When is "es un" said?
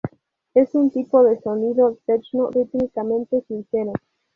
0.55-0.89